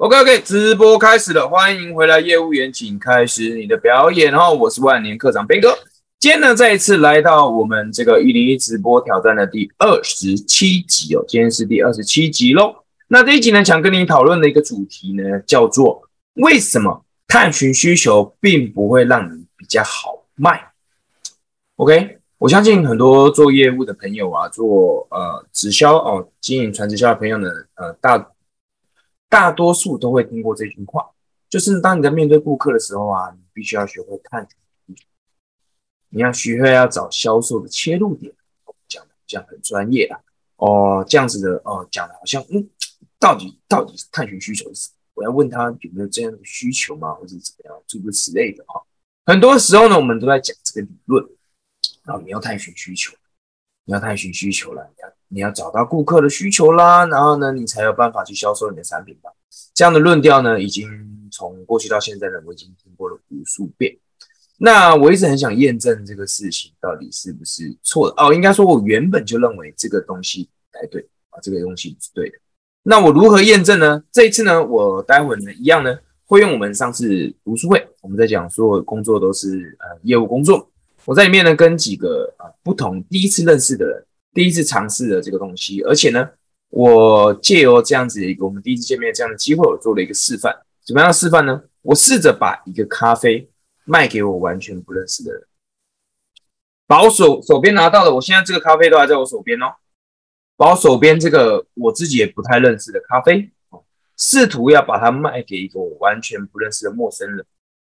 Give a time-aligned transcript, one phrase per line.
[0.00, 4.50] OK OK，直播开始了，欢迎回来，业务员，请开始你的表演哦。
[4.54, 5.76] 我是万年课长斌哥，
[6.18, 12.76] 今天呢再一次来到我们这个一零一直播挑战的第二十七集哦，今天是第二十七集喽。
[13.08, 20.68] 那这一集呢，想跟你讨论的一个主题呢，叫做为什么探寻需求并不会让你比较好卖
[21.76, 22.16] ？OK。
[22.38, 28.16] 我相信很多做业务的朋友啊，做呃直销哦，经营传直销的朋友呢，呃大
[29.30, 31.08] 大多数都会听过这句话，
[31.48, 34.46] 就是当你在面对顾客的时候啊，你必须要学会看，
[36.10, 38.30] 你要学会要找销售的切入点，
[38.86, 40.20] 讲的这样很专业啊，
[40.56, 42.68] 哦这样子的哦讲的好像嗯，
[43.18, 44.96] 到底到底是探寻需求是什么？
[45.14, 48.82] 我要问他有没有这样的需求吗，或者怎么样，诸如此类的哈。
[49.24, 51.24] 很多时候呢，我们都在讲这个理论。
[52.04, 53.14] 然后你要探寻需求，
[53.84, 59.30] 你要探寻需求了，你要你要找到顾客的需求啦，然后呢，你才有办法去销售你的产品吧。
[59.72, 60.88] 这样的论调呢，已经
[61.30, 63.96] 从过去到现在呢，我已经听过了无数遍。
[64.58, 68.34] 那我一直很想验证这个事情到底是不是错的哦。
[68.34, 72.36] 应该说，我原本就认为这个东西才对啊，这个东西是对的。
[72.82, 74.02] 那我如何验证呢？
[74.10, 75.96] 这一次呢，我待会呢，一样呢，
[76.26, 80.68] 会用我们上次读书会，我们在讲说工作都是呃业务工作。
[81.06, 86.28] 我在里面呢，跟几个啊不同第一次认识的人，第一次尝试的这个东西，而且呢，
[86.68, 90.54] 我借由这样子一个我们第一次见面这样的机会，我做了一个示范。
[90.84, 91.62] 怎么样示范呢？
[91.82, 93.50] 我试着把一个咖啡
[93.84, 95.42] 卖给我完全不认识的人，
[96.86, 99.74] 把我手手边拿到的，我现在这个咖啡都还在我手边哦，
[100.56, 103.50] 把我手边这个我自己也不太认识的咖啡，
[104.16, 107.44] 试图要把它卖给一个我完全不认识的陌生人，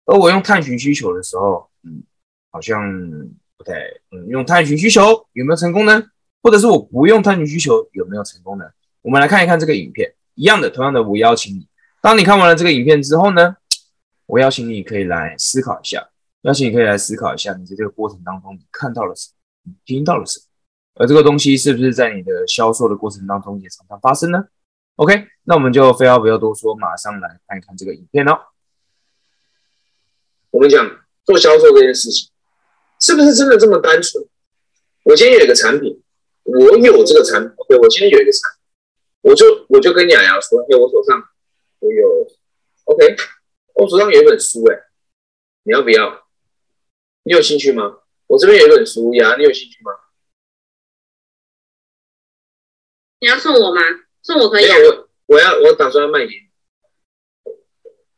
[0.06, 2.03] 而我用探寻需求的时候，嗯。
[2.53, 2.83] 好像
[3.56, 3.75] 不太，
[4.11, 5.01] 嗯，用探寻需求
[5.34, 6.03] 有没有成功呢？
[6.42, 8.64] 或者是我不用探寻需求有没有成功呢？
[9.02, 11.66] 我们来看一看这个影片，一样的，同样的，我邀请你，
[12.00, 13.56] 当你看完了这个影片之后呢，
[14.27, 16.08] 我邀请你可以来思考一下，
[16.42, 19.28] 邀请你可以来思考一下，你在这个过程当中你看到了什
[19.64, 20.45] 么，你听到了什么，
[20.95, 24.45] 而这个东西是不是在你的销售的过程当中也常常发生呢
[24.96, 28.39] ？OK，那我们就废话不要多说，马上来看一看这个影片哦。
[30.51, 30.84] 我们讲
[31.24, 32.30] 做销售这件事情。
[33.02, 34.22] 是不是真的这么单纯？
[35.05, 36.02] 我今天有一个产品，
[36.45, 41.23] 我有这个产品，对我今天有一个产品，我就我就跟雅雅说，哎，我手上
[41.80, 42.27] 我有
[42.84, 43.17] ，OK，
[43.74, 44.77] 我手上有一本书，哎，
[45.64, 46.27] 你要不要？
[47.24, 47.98] 你有兴趣吗？
[48.27, 49.92] 我这边有一本书，雅雅，你有兴趣吗？
[53.20, 53.83] 你要送我吗？
[54.22, 54.67] 送我可以。
[54.67, 56.48] 我我要我打算要卖给你。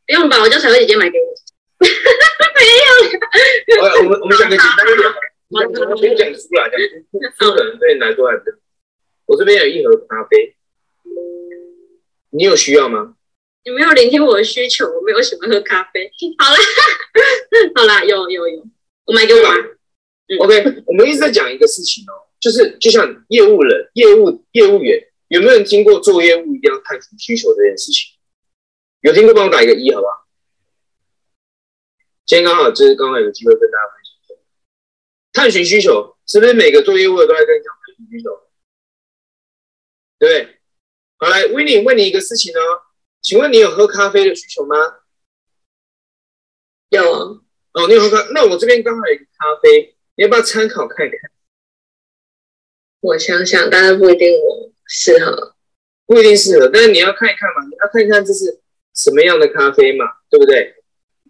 [0.05, 1.33] 不用吧，我叫小薇姐姐买给我。
[1.83, 3.81] 没有。
[3.81, 5.13] 我我们我们讲个简单一点，我
[5.49, 8.59] 先讲书啦，讲书可能对你来说还是。
[9.25, 10.55] 我这边有一盒咖啡，
[12.31, 13.15] 你有需要吗？
[13.63, 16.11] 你没有聆听我的需求，我没有喜欢喝咖啡。
[16.37, 16.57] 好啦，
[17.75, 18.67] 好啦，有有有，
[19.05, 19.39] 我买给我。
[20.39, 24.99] OK，我们一直在讲一个事情哦，就是就像业务人、业务业务员，
[25.29, 28.11] 有没有人听过做业务一定要探寻需求这件事情？
[29.01, 30.27] 有听过，帮我打一个一，好不好？
[32.25, 33.83] 今天刚好就是刚好有机会跟大家
[35.33, 38.29] 探寻需求是不是每个做业务的都在跟你讲探寻需求？
[40.19, 40.59] 对不对？
[41.17, 42.59] 好，来 w i n n 问你一个事情哦，
[43.21, 44.75] 请问你有喝咖啡的需求吗？
[46.89, 47.41] 有啊。
[47.73, 48.29] 哦，你有喝咖？
[48.33, 51.17] 那我这边刚好有一个咖啡，你要不要参考看看？
[53.01, 55.55] 我想想，但是不一定我适合，
[56.05, 58.61] 不一定适合，但是你要看一看嘛，你要看一看这是
[58.93, 60.75] 什么样的咖啡嘛，对不对？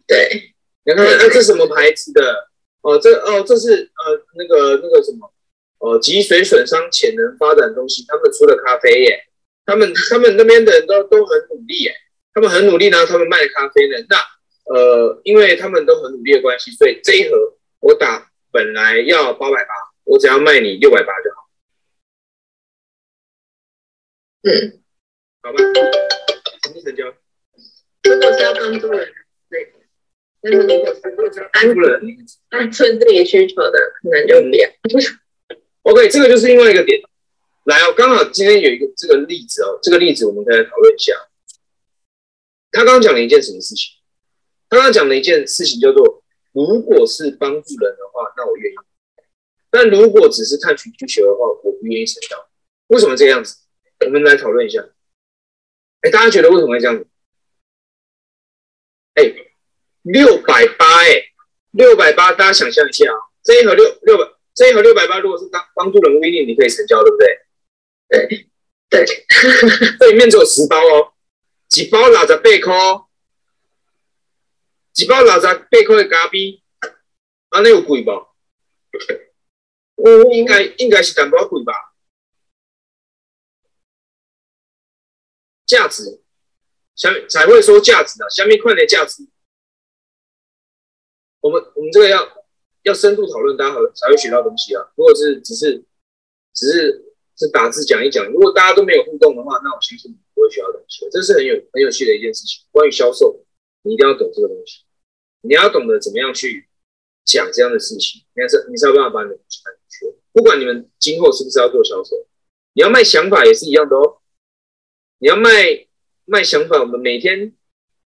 [0.06, 0.53] 对。
[0.84, 2.52] 你看，哎，这什么牌子的？
[2.84, 5.34] 哦，这哦，这是呃，那个那个什么，
[5.80, 9.26] 呃，脊髓损伤潜能发展中心他们出的咖啡耶。
[9.66, 11.94] 他们他们那边的人都都很努力耶，
[12.34, 13.96] 他们很努力呢，他们卖咖啡呢。
[14.10, 14.18] 那
[14.66, 17.38] 呃，因为他们都很努力的关系，所以这一盒
[17.80, 19.74] 我打本来要八百八，
[20.04, 21.50] 我只要卖你六百八就好。
[24.44, 24.84] 嗯，
[25.42, 25.58] 好吧，
[26.64, 27.06] 什么成交？
[28.04, 29.13] 如果是要帮助人。
[29.50, 29.62] 但
[30.44, 31.01] 是如果是
[32.50, 34.69] 单纯自己需求的，可能就不要。
[35.84, 37.01] OK，这个就是另外一个点。
[37.66, 41.13] 来哦，刚好今天有一个这个例子哦，这个例子我们再来讨论一下。
[42.72, 43.95] 他刚刚讲了一件什么事情？
[44.69, 48.75] 他刚刚讲了一件事情叫做：如果是帮助人的话，那我愿意；
[49.69, 52.50] 但如果只是探寻需求的话，我不愿意成交。
[52.88, 53.57] 为什么这样子？
[54.06, 54.86] 我们来讨论一下。
[56.01, 57.07] 哎，大家觉得为什么会这样子？
[59.16, 59.53] 哎。
[60.04, 61.32] 六百八哎，
[61.72, 64.24] 六百八，大家想象一下啊，这一盒六六百，
[64.54, 67.40] 这一盒六百八，如果是帮帮助人物一定，你可以成交，对不对？
[68.10, 68.48] 对
[68.90, 69.06] 对，
[70.00, 71.14] 这里面只有十包哦，
[71.68, 72.52] 几包六十八块，
[74.96, 75.54] 一包六十八
[75.88, 76.62] 块的咖啡，
[77.50, 78.06] 安尼有贵
[79.96, 80.34] 无？
[80.34, 81.74] 应该应该是淡薄贵吧？
[85.66, 86.22] 价值，
[86.94, 89.26] 下面才会说价值啊，下面快点价值。
[91.44, 92.25] 我们我们这个要
[92.84, 94.81] 要深度讨论，大家好才会学到东西啊。
[94.95, 95.84] 如果是只是
[96.54, 97.06] 只是
[97.36, 101.06] 是打字讲一讲，如果大家都没有互动的话，那我相信你不会学到东西。
[101.12, 102.63] 这是很有很有趣的一件事情。
[102.72, 103.44] 关于销售，
[103.81, 104.86] 你一定要懂这个东西，
[105.42, 106.66] 你要懂得怎么样去
[107.25, 110.18] 讲这样的事情，你是你才有办法把你的东西卖出去。
[110.31, 112.25] 不管你们今后是不是要做销售，
[112.72, 114.22] 你要卖想法也是一样的哦。
[115.19, 115.88] 你要卖
[116.24, 117.54] 卖想法，我们每天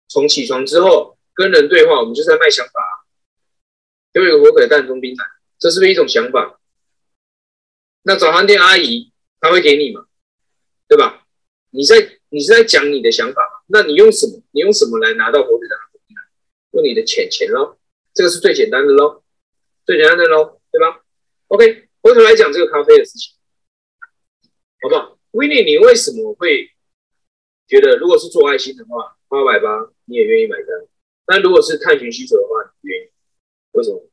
[0.08, 2.77] 从起床之后跟人对话，我们就在卖想法。
[4.24, 5.24] 有一个火腿蛋中冰奶，
[5.60, 6.60] 这是不是一种想法？
[8.04, 10.06] 那早餐店阿姨她会给你嘛？
[10.88, 11.26] 对吧？
[11.72, 14.42] 你在你是在讲你的想法，那你用什么？
[14.52, 16.22] 你用什么来拿到火腿蛋中冰奶？
[16.72, 17.78] 用你的钱钱喽，
[18.14, 19.24] 这个是最简单的喽，
[19.86, 21.04] 最简单的喽，对吧
[21.48, 23.36] ？OK，回头来讲这个咖啡的事情，
[24.82, 26.72] 好不好？Winnie，你为什么会？
[27.68, 30.88] 觉得如果是做爱心的话，八百八你也愿意买单。
[31.28, 33.10] 那如果是探寻需求的话，你愿意？
[33.74, 34.07] 为什么？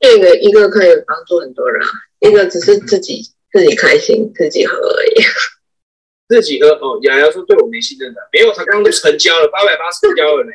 [0.00, 1.86] 这个一个可以帮助很多人，
[2.20, 5.14] 一个只是自己自己开心自己喝而已。
[6.26, 10.50] 自己喝哦，雅雅说对我没信任的，没有，他刚刚都成交了，八百八成交了呢。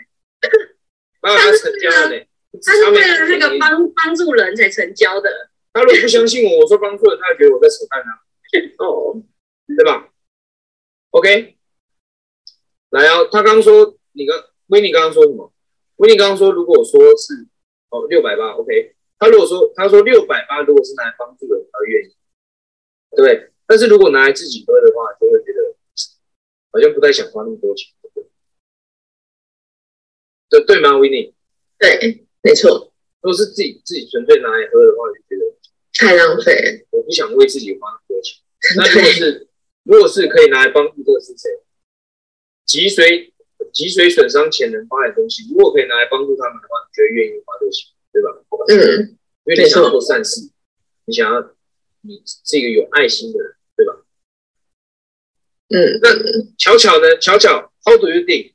[1.22, 2.26] 八百八成交了呢。
[2.64, 5.30] 他是为了那个帮帮助人才成交的。
[5.74, 8.24] 他如果不相信我，我说帮助人，他觉得我在扯淡啊。
[8.80, 9.22] 哦，
[9.76, 10.08] 对吧
[11.12, 11.58] ？OK。
[12.92, 13.26] 来啊！
[13.30, 15.52] 他刚刚说，你刚维尼刚刚说什么？
[15.98, 17.46] 维尼刚刚说，如果我说是
[17.90, 18.95] 哦六百八，OK。
[19.26, 22.16] 他如果说他说六百八，如果是拿来帮助的，他愿意，
[23.18, 23.52] 对。
[23.66, 25.74] 但是如果拿来自己喝的话，就会觉得
[26.72, 27.92] 好像不太想花那么多钱，
[30.48, 30.96] 对对吗？
[30.98, 31.34] 维尼？
[31.80, 32.94] 对，没错。
[33.22, 35.58] 如果是自己自己纯粹拿来喝的话，就觉得
[35.94, 36.86] 太浪费。
[36.92, 38.38] 我不想为自己花那么多钱。
[38.78, 39.48] 那如果是
[39.82, 41.50] 如果是可以拿来帮助这个是谁？
[42.68, 43.34] 脊髓
[43.74, 48.30] 脊髓损伤前能发的东西，如果可以拿来帮助他们的话，你觉得愿意花这个钱，对吧？
[48.70, 50.50] 嗯，因为你想要做善事，
[51.04, 51.42] 你想要
[52.00, 54.06] 你是一个有爱心的人，对吧？
[55.68, 56.10] 嗯，那
[56.58, 57.18] 巧巧呢？
[57.20, 58.54] 巧巧，How do you think？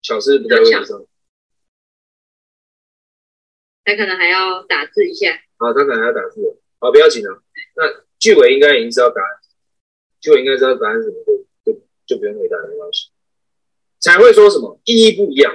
[0.00, 1.06] 巧是不在位置上，
[3.84, 5.34] 他可能还要打字一下。
[5.58, 6.40] 啊，他可能还要打字，
[6.78, 7.42] 好，不要紧张。
[7.76, 9.28] 那句尾应该已经知道答案。
[10.20, 13.10] 就应该知道答案是什么，就就就不用回答没关系。
[14.00, 15.52] 才会说什么意义不一样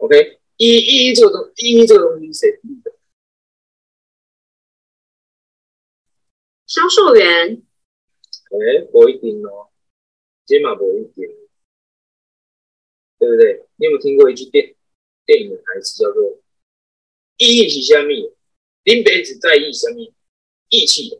[0.00, 2.92] ？OK，意意义这个东意义这个东西是谁定的？
[6.66, 7.62] 销售员。
[8.50, 9.70] 哎，不一定哦，
[10.46, 11.28] 起码不一定，
[13.18, 13.66] 对不对？
[13.76, 14.74] 你有没有听过一句电
[15.24, 16.40] 电影的台词，叫做
[17.38, 18.34] “意义是虾米？
[18.84, 20.12] 林北只在意什么？
[20.70, 21.10] 义气。”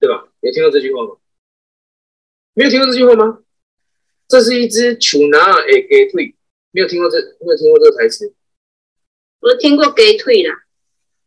[0.00, 0.32] 对吧？
[0.40, 1.18] 有听过这句话吗？
[2.54, 3.42] 没有听过这句话吗？
[4.28, 6.35] 这是一只球拿诶给退，
[6.76, 8.34] 没有听过这没有听过这个台词。
[9.40, 10.52] 我听过给退啦，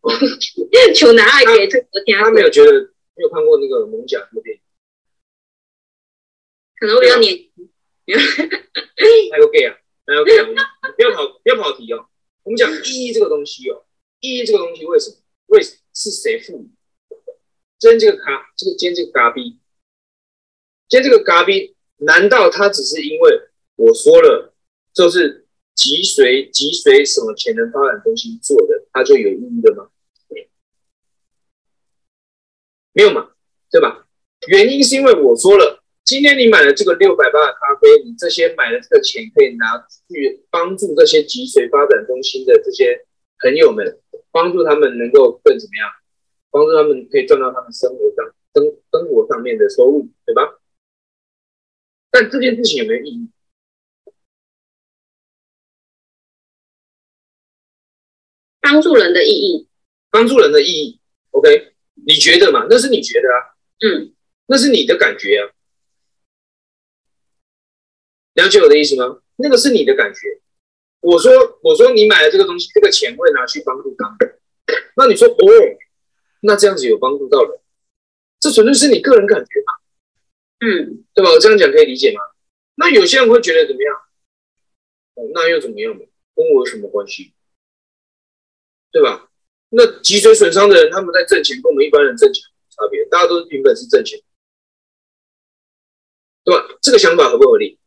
[0.94, 2.72] 求拿爱给退，我听他没有觉得
[3.16, 4.62] 没有看过那个《猛甲》那部电影，
[6.80, 7.50] 可能我比较年轻。
[9.31, 10.45] 还有 gay 啊，还有 gay 啊，
[10.95, 12.07] 不要跑不要跑题哦。
[12.44, 13.85] 我们讲意义这个东西哦，
[14.19, 15.18] 意义这个东西为什么？
[15.47, 16.69] 为是谁赋予？
[17.80, 19.57] 今天这个咖，这个今天这个咖逼，
[20.88, 24.54] 今天这个咖逼，难道他只是因为我说了，
[24.94, 25.47] 就是
[25.80, 29.88] 脊髓脊髓什么潜能发展中心做的，它就有意义了吗？
[32.92, 33.31] 没有嘛，
[33.71, 34.06] 对吧？
[34.50, 43.06] 原因是因为我说了，今天你买了这个六百八的咖啡，你这些买的这个钱可以拿去帮助这些脊髓发展中心的这些
[43.40, 45.88] 朋友们，帮助他们能够更怎么样？
[46.52, 50.59] 帮助他们可以赚到他们生活上生生活上面的收入，对吧？
[52.12, 53.30] 但这件事情有没有意义？
[58.71, 59.68] 帮助人的意义，
[60.11, 60.99] 帮助人的意义
[61.31, 61.73] ，OK？
[62.06, 62.68] 你觉得嘛？
[62.69, 64.14] 那是你觉得啊，嗯，
[64.45, 65.49] 那是你的感觉啊。
[68.35, 69.21] 了解我的意思吗？
[69.38, 70.19] 那个是你的感觉。
[71.02, 74.40] 我说，我说你买了这个东西，这个钱会拿去帮助他们。
[74.95, 75.35] 那你说，哦？
[76.42, 77.59] 那这样子有帮助到人，
[78.40, 79.73] 这纯粹是你个人感觉嘛？
[80.59, 81.31] 嗯，对吧？
[81.31, 82.21] 我这样讲可以理解吗？
[82.76, 83.95] 那有些人会觉得怎么样？
[85.16, 86.06] 哦，那又怎么样呢？
[86.35, 87.33] 跟我有什么关系？
[88.92, 89.30] 对吧？
[89.69, 94.19] 那脊髓损伤的人，他们在挣钱，跟我们一般人挣钱差别，大家都是凭本事挣钱，
[96.44, 96.68] 对吧？
[96.81, 97.78] 这个想法合不合理？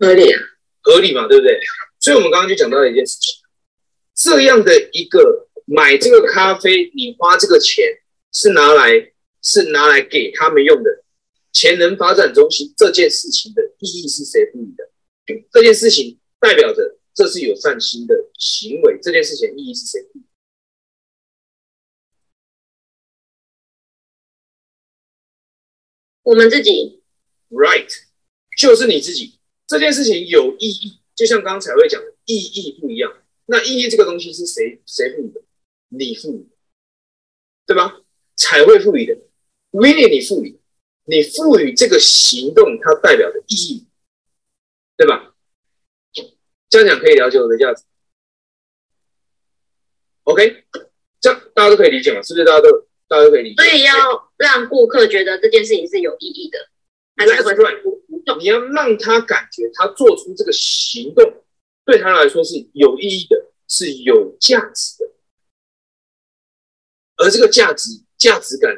[0.00, 0.40] 合理啊，
[0.80, 1.60] 合理嘛，对不对？
[2.00, 3.34] 所以我们刚刚就讲到了一件事情，
[4.14, 7.84] 这样的一个买这个咖啡，你花这个钱
[8.32, 9.12] 是拿来
[9.42, 11.04] 是拿来给他们用的，
[11.52, 14.90] 潜能发展中心这件事情的意义是谁赋予的？
[15.52, 20.00] 这件事情代表着这是有善心的行为，这件事情意义是谁？
[26.22, 27.02] 我们自己
[27.50, 27.90] Right，
[28.56, 29.38] 就是你自己。
[29.66, 33.12] 这件事情有意义，就像刚才会讲的，意义不一样。
[33.46, 35.42] 那意义这个东西是谁谁赋予的？
[35.88, 36.56] 你赋予的，
[37.66, 38.00] 对吧？
[38.36, 39.14] 才会赋予的
[39.72, 40.58] i 你赋予，
[41.04, 43.86] 你赋予这个行动它代表的意义，
[44.96, 45.31] 对吧？
[46.72, 47.84] 这样讲可以了解我的价值。
[50.22, 50.64] OK，
[51.20, 52.22] 这样大家都可以理解吗？
[52.22, 53.62] 是不是大家都大家都可以理解？
[53.62, 56.70] 所以要让顾客觉得这件事情是有意义的，
[57.14, 61.44] 还是会 That's right 你要让他感觉他做出这个行动
[61.84, 65.10] 对他来说是有意义的，是有价值的，
[67.16, 68.74] 而这个价值价值感，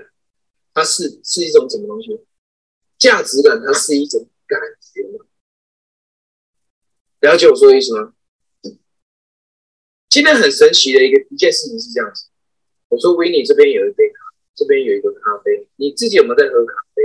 [0.73, 2.09] 它是是一种什么东西？
[2.99, 5.25] 价值感它是一种感觉嘛？
[7.25, 8.13] 了解我说的意思吗？
[10.11, 12.29] 今天很神奇的一个一件事情是这样子，
[12.89, 14.21] 我说维尼这边有一杯咖，
[14.55, 17.03] 这边有一个咖啡，你自己有没有在喝咖啡？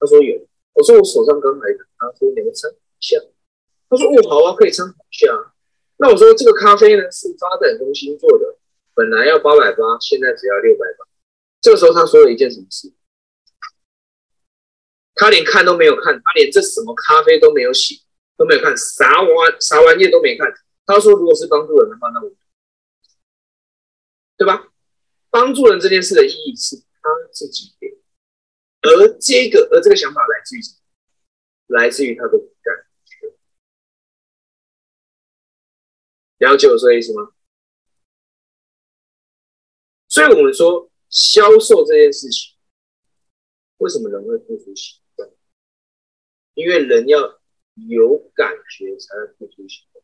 [0.00, 0.48] 他说有。
[0.72, 3.18] 我说我手上刚来的咖啡，你们参考一下。
[3.90, 5.26] 他说哦，好啊，可以参考一下。
[5.96, 8.56] 那我说这个咖啡呢是发展中心做的，
[8.94, 11.04] 本来要八百八，现在只要六百八。
[11.60, 12.92] 这个时候他说了一件什么事？
[15.14, 18.04] 他连看都没有看，他连这什么咖啡都没有洗，
[18.38, 20.48] 都没有看，啥玩啥玩意都没看。
[20.86, 22.32] 他说如果是帮助人的话，那我
[24.36, 24.72] 对吧？
[25.28, 27.98] 帮助人这件事的意义是他自己给。
[28.80, 31.76] 而这个，而这个想法来自于什么？
[31.76, 33.36] 来自于他的感觉。
[36.38, 37.32] 了解我说的意思吗？
[40.06, 42.56] 所以我们说销售这件事情，
[43.78, 45.36] 为什么人会付出行动？
[46.54, 47.40] 因为人要
[47.86, 50.02] 有感觉才能付出行动。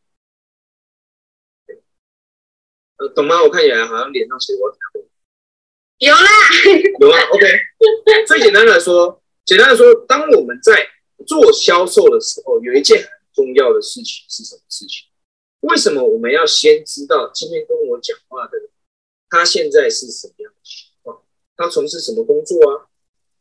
[2.96, 3.42] 呃，懂吗？
[3.42, 4.78] 我看起来好像脸上写过条。
[5.98, 6.28] 有啦，
[7.00, 7.46] 有啊，OK。
[8.26, 10.86] 最简单来说， 简单来说，当我们在
[11.26, 15.08] 做销售的时候，有一件很重要的事情是什么事情？
[15.60, 18.68] 为什么我们要先知道今天跟我讲话的人，
[19.28, 21.24] 他现在是什么样的情况？
[21.56, 22.86] 他从事什么工作啊？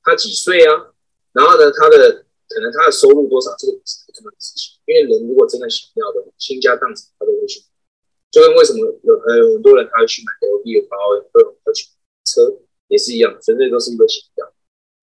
[0.03, 0.93] 他几岁啊？
[1.33, 3.49] 然后呢，他的可能他的收入多少？
[3.57, 4.77] 这个不是很重要的事情。
[4.85, 7.65] 因为人如果真的想要的倾家荡产，他都会去。
[8.29, 10.97] 就跟为什么有呃很多人他会去买 LV 的包，
[11.33, 11.89] 各种要去。
[12.25, 12.39] 车
[12.87, 14.47] 也是一样，纯粹都是一个形象。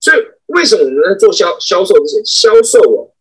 [0.00, 0.16] 所以
[0.47, 3.12] 为什么我们在做销销售之前，销售哦，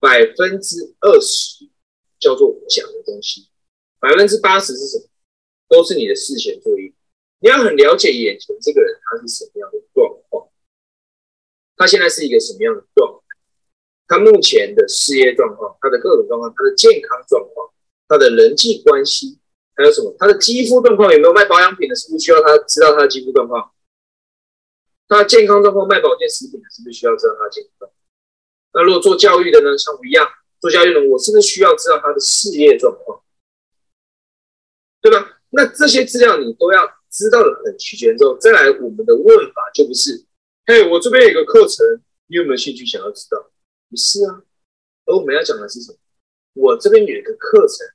[0.00, 1.68] 百分之二十
[2.18, 3.50] 叫做讲的东西，
[4.00, 5.04] 百分之八十是什么？
[5.68, 6.90] 都是你的事前作业。
[7.40, 10.48] 你要很了解眼前这个人他是什么样的状况，
[11.76, 13.17] 他现在是一个什么样的状态，
[14.08, 17.70] 他目前的事业状况，他的各种状况，他的健康状况，
[18.08, 19.38] 他的人际关系。
[19.76, 20.12] 还有什么？
[20.18, 21.94] 他的肌肤状况有没有卖保养品的？
[21.94, 23.70] 是不是需要他知道他的肌肤状况？
[25.06, 27.88] 他的健康状况卖保健食品的，是不是需要知道他的健康？
[28.72, 29.78] 那如果做教育的呢？
[29.78, 30.26] 像我一样
[30.60, 33.22] 做教育的，我是不是需要知道他的事业状况？
[35.00, 35.38] 对吧？
[35.50, 40.24] 那这些资料你都要知道的很齐全之后，再来我们的问法就不是：
[40.66, 41.86] 嘿，我这边有个课程，
[42.26, 43.50] 你有没有兴趣想要知道？
[43.90, 44.42] 不是啊，
[45.06, 45.98] 而我们要讲的是什么？
[46.54, 47.86] 我这边有一个课程。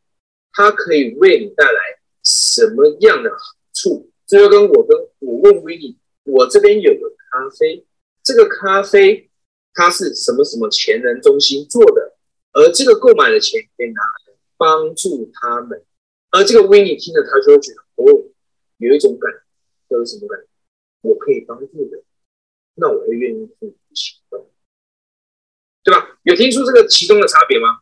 [0.56, 1.80] 它可以为你带来
[2.24, 3.38] 什么样的好
[3.74, 4.12] 处？
[4.28, 7.84] 这就跟我跟我问维尼，我这边有个咖啡，
[8.22, 9.32] 这个咖啡
[9.74, 12.16] 它是什么什么前人中心做的，
[12.52, 15.84] 而这个购买的钱可以拿来帮助他们，
[16.30, 18.30] 而这个维尼听了他就会觉得哦，
[18.78, 19.32] 有一种感，
[19.90, 20.48] 这是什么感觉？
[21.02, 22.04] 我可以帮助的，
[22.76, 24.52] 那我会愿意付出行动，
[25.84, 26.06] 对吧？
[26.24, 27.80] 有听出这个其中的差别吗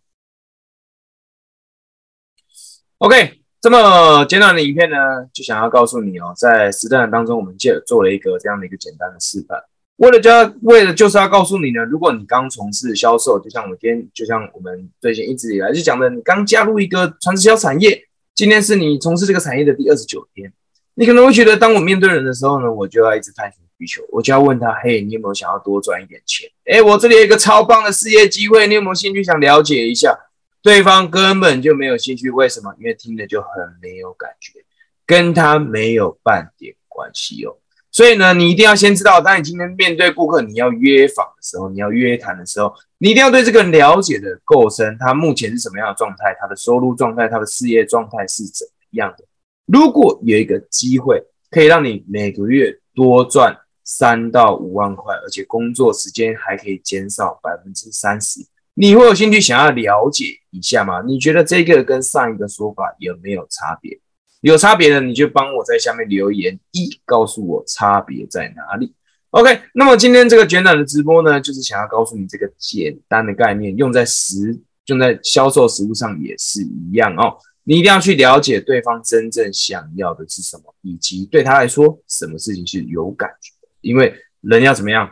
[2.98, 4.98] ？OK，这么简短的影片呢，
[5.32, 9.64] 就想要告诉你哦，在实战当中，我们借做了一个这样的一个简单的示范。
[9.98, 20.52] 为了就要，为了就是要告诉你呢，如果你刚从事销售，就像我们今天，就像我们最近一直以来就讲的，你刚加入一个传销产业，今天是你从事这个产业的第二十九天，
[20.96, 26.50] 你可能会觉得，当我面对人的时候呢，我就要一直探寻需求，我就要问他，嘿，你有没有想要多赚一点钱？
[26.66, 30.18] 哎，我这里有一个超棒的事业机会，你有没有兴趣想了解一下？
[30.62, 32.72] 对方根本就没有兴趣，为什么？
[32.78, 33.50] 因为听的就很
[33.82, 34.60] 没有感觉，
[35.08, 37.58] 跟他没有半点关系哦。
[37.90, 49.26] 所以呢，你一定要先知道，当你今天面对顾客，你要约访的时候，你要约谈的时候，你一定要对这个人了解的够深，他目前是什么样的状态，他的收入状态，他的事业状态是怎么样的。
[49.66, 58.40] 如果有一个机会可以让你每个月多赚三到五万块，而且工作时间还可以减少百分之三十，
[58.74, 61.02] 你会有兴趣想要了解一下吗？
[61.06, 64.00] 你觉得这个跟上一个说法有没有差别？
[64.42, 68.94] 有差别的，你就帮我在下面留言一，告诉我差别在哪里。
[69.30, 77.38] OK，那么今天这个简短的直播呢，就是想要告诉你这个简单的概念，用在实用在销售实务上也是一样哦。
[77.64, 83.54] 你一定要去了解对方真正想要的是什么，以及对他来说，什么事情是有感觉。
[83.82, 85.12] 因为人要怎么样？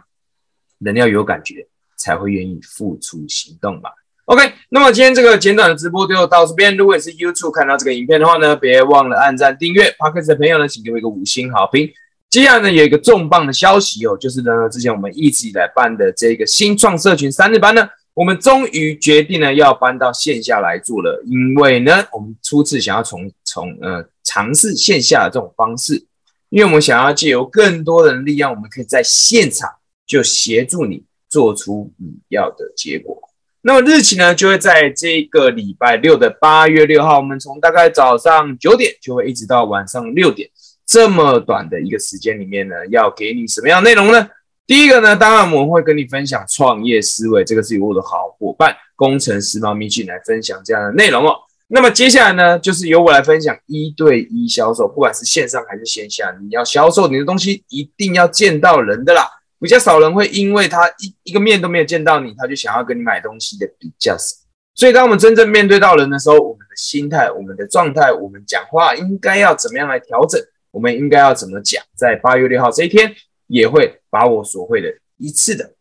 [0.80, 3.90] 人要有感觉，才会愿意付出行动嘛。
[4.26, 6.78] OK，那么今天这个简短的直播就到这边。
[6.78, 9.94] 如果你是 YouTube 看到这个影片的话呢，别忘了按赞、订阅。
[9.98, 11.92] Parkers 的朋友呢，请给我一个五星好评。
[12.30, 21.22] 接下来呢，有一个重磅的消息哦，就是呢，之前我们一直以来办的这个新创社群三日班呢，我们终于决定呢要搬到线下来做了。
[21.26, 26.06] 因为呢，我们初次想要从从呃尝试线下的这种方式，
[26.50, 29.70] 因为我们想要借由更多的力量，我们可以在现场
[30.06, 33.18] 就协助你做出你要的结果。
[33.62, 40.50] 那么日期呢，就会在这个礼拜六的八月六号，我们从大概早上九点就会一直到晚上六点，
[40.86, 44.30] 这么短的一个时间里面呢，要给你什么样内容呢？
[44.66, 51.36] 第一个呢，当然我们会跟你分享创业思维，这个是由我的好伙伴工程师猫咪进来分享这样的内容哦。
[51.72, 59.30] 那么接下来呢，就是由我来分享一对一销售，不管是线上还是线下，你要销售你的东西，一定要见到人的啦。
[59.60, 64.36] 比较少人会因为他一一个面都没有见到你，他就想要跟你买东西的比较少。
[64.74, 70.42] 所以当我们真正面对到人的时候，我们的心态、我们的状态、我们讲话应该要怎么样来调整？
[70.72, 71.84] 我们应该要怎么讲？
[71.96, 73.14] 在八月六号这一天，
[73.48, 75.74] 也会把我所会的一次的、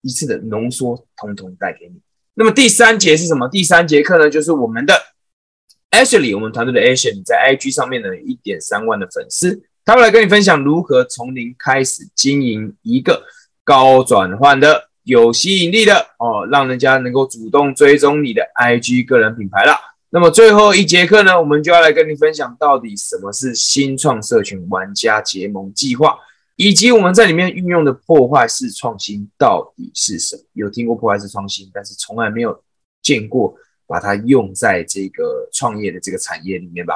[0.00, 2.00] 一次的浓缩，通通带给你。
[2.34, 3.48] 那么第三节是什么？
[3.48, 4.94] 第三节课呢，就是我们的
[5.90, 9.62] Ashley，我们团队的 Ashley 在 IG 上面呢，一点三万的粉丝。
[9.84, 13.22] 他会来跟你分享如何从零开始经营一个
[13.62, 19.78] 高转换的、有吸引力的哦，让人家能够主动追踪你的 IG 个人品牌啦。
[20.10, 26.16] 那么最后一节课呢，我们就要来跟你分享到底什么是新创社群玩家结盟计划，
[26.56, 30.42] 以及我们在里面运用的破坏式创新到底是什么？
[30.52, 32.62] 有听过破坏式创新，但是从来没有
[33.02, 36.94] 见过把它用在这个创业的这个产业里面吧？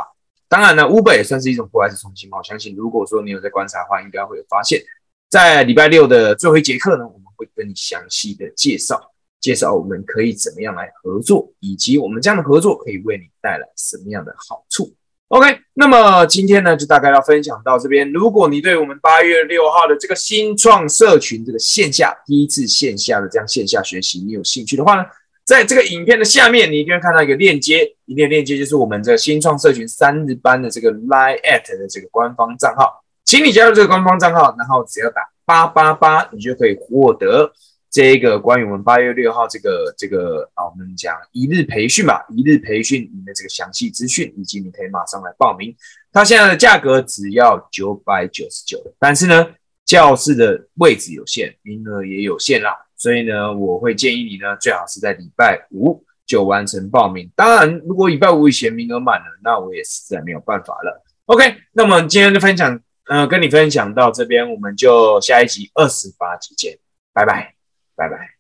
[0.49, 2.39] 当然呢，Uber 也算是一种破坏式创新嘛。
[2.39, 4.81] 我相信，如果说你有在观察的话，应该会有发现，
[5.29, 14.95] 在礼拜六的最后一节课呢，我们会跟你详细的介绍，介绍我们可以怎么样来合作，以及我们这样的合作可以为你带来什么样的好处。
[15.29, 18.11] OK，那么今天呢，就大概要分享到这边。
[18.13, 25.05] 如果你对我们八月六号的这个新创社群这个线下第一次线下的这样线下学习，你有兴趣的话呢？
[25.45, 37.53] 在这个影片的下面，你一定会看到一个链接，一个链接就是我们这个新创社群三日班的这个 Line at 的这个官方账号，请你加入这个官方账号，然后只要打八八八，你就可以获得
[37.91, 45.75] 这一个关于我们八月六号这个这个啊，我们讲一日培训吧，一日培训里面的这个详细资讯，以及你可以马上来报名。
[46.13, 49.47] 它现在的价格只要九百九十九，但是呢，
[49.85, 52.75] 教室的位置有限，名额也有限啦。
[52.97, 57.31] 所以呢，我会建议你呢，最好是在礼拜五就完成报名。
[57.35, 61.05] 当然，如果礼拜五以前名额满了，那我也实在没有办法了。
[61.27, 66.79] OK，那么今天的分享，呃，跟你分享到这边，我们就下一集二十八集见，
[67.13, 67.55] 拜拜，
[67.99, 68.33] 拜拜。